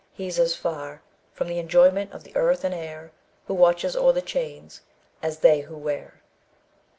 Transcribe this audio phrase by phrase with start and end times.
[0.13, 3.11] He's as far From the enjoyment of the earth and air
[3.45, 4.81] Who watches o'er the chains,
[5.21, 6.23] as they who wear."